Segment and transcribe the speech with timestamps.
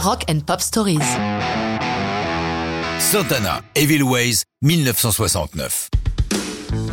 [0.00, 1.00] Rock and Pop Stories.
[3.00, 5.88] Santana, Evil Ways, 1969.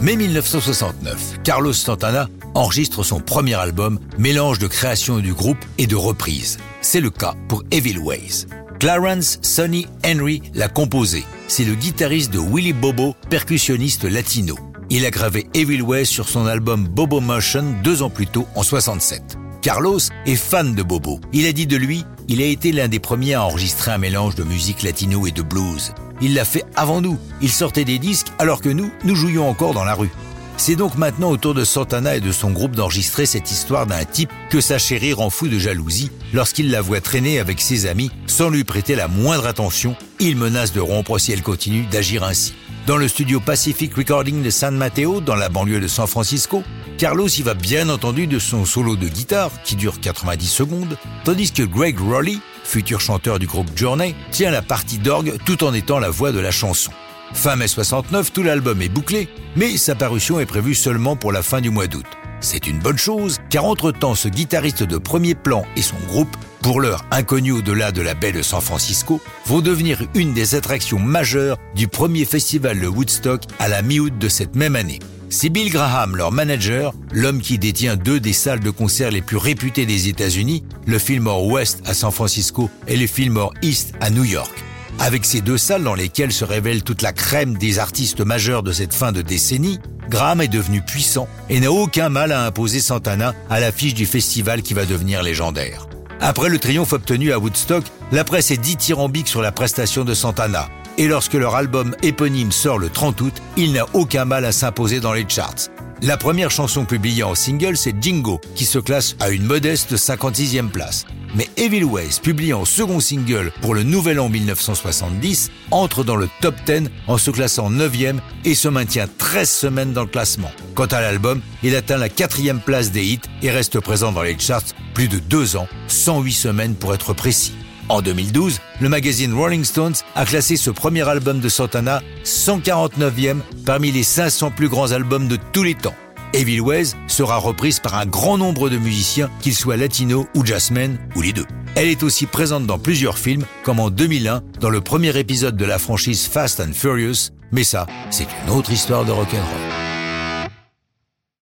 [0.00, 5.96] Mai 1969, Carlos Santana enregistre son premier album, mélange de création du groupe et de
[5.96, 6.56] reprise.
[6.80, 8.46] C'est le cas pour Evil Ways.
[8.80, 11.24] Clarence Sonny Henry l'a composé.
[11.46, 14.56] C'est le guitariste de Willy Bobo, percussionniste latino.
[14.88, 18.62] Il a gravé Evil Ways sur son album Bobo Motion deux ans plus tôt, en
[18.62, 19.36] 67.
[19.64, 21.22] Carlos est fan de Bobo.
[21.32, 24.34] Il a dit de lui, il a été l'un des premiers à enregistrer un mélange
[24.34, 25.94] de musique latino et de blues.
[26.20, 27.18] Il l'a fait avant nous.
[27.40, 30.10] Il sortait des disques alors que nous, nous jouions encore dans la rue.
[30.58, 34.04] C'est donc maintenant au tour de Santana et de son groupe d'enregistrer cette histoire d'un
[34.04, 38.10] type que sa chérie rend fou de jalousie lorsqu'il la voit traîner avec ses amis
[38.26, 39.96] sans lui prêter la moindre attention.
[40.20, 42.52] Il menace de rompre si elle continue d'agir ainsi.
[42.86, 46.62] Dans le studio Pacific Recording de San Mateo, dans la banlieue de San Francisco,
[46.98, 51.50] Carlos y va bien entendu de son solo de guitare, qui dure 90 secondes, tandis
[51.50, 55.98] que Greg Rowley, futur chanteur du groupe Journey, tient la partie d'orgue tout en étant
[55.98, 56.92] la voix de la chanson.
[57.32, 61.42] Fin mai 69, tout l'album est bouclé, mais sa parution est prévue seulement pour la
[61.42, 62.06] fin du mois d'août.
[62.40, 66.80] C'est une bonne chose, car entre-temps, ce guitariste de premier plan et son groupe, pour
[66.80, 71.58] l'heure inconnu au-delà de la baie de San Francisco, vont devenir une des attractions majeures
[71.74, 75.00] du premier festival de Woodstock à la mi-août de cette même année.
[75.36, 79.36] C'est Bill Graham, leur manager, l'homme qui détient deux des salles de concert les plus
[79.36, 84.22] réputées des États-Unis, le Fillmore West à San Francisco et le Fillmore East à New
[84.22, 84.52] York.
[85.00, 88.70] Avec ces deux salles dans lesquelles se révèle toute la crème des artistes majeurs de
[88.70, 93.34] cette fin de décennie, Graham est devenu puissant et n'a aucun mal à imposer Santana
[93.50, 95.88] à l'affiche du festival qui va devenir légendaire.
[96.20, 100.68] Après le triomphe obtenu à Woodstock, la presse est dithyrambique sur la prestation de Santana,
[100.98, 105.00] et lorsque leur album éponyme sort le 30 août, il n'a aucun mal à s'imposer
[105.00, 105.68] dans les charts.
[106.02, 110.68] La première chanson publiée en single, c'est Jingo, qui se classe à une modeste 56e
[110.68, 111.06] place.
[111.34, 116.28] Mais Evil Ways, publié en second single pour le nouvel an 1970, entre dans le
[116.40, 120.50] top 10 en se classant 9e et se maintient 13 semaines dans le classement.
[120.74, 124.38] Quant à l'album, il atteint la quatrième place des hits et reste présent dans les
[124.38, 127.54] charts plus de deux ans, 108 semaines pour être précis.
[127.88, 133.92] En 2012, le magazine Rolling Stones a classé ce premier album de Santana 149e parmi
[133.92, 135.94] les 500 plus grands albums de tous les temps.
[136.32, 140.98] Evil Ways sera reprise par un grand nombre de musiciens, qu'ils soient latinos ou jazzmen
[141.14, 141.46] ou les deux.
[141.76, 145.64] Elle est aussi présente dans plusieurs films, comme en 2001 dans le premier épisode de
[145.64, 149.83] la franchise Fast and Furious, mais ça, c'est une autre histoire de rock'n'roll.